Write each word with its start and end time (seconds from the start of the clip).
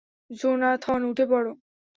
Jonathan, 0.31 1.01
উঠে 1.09 1.25
পড়ো! 1.31 1.51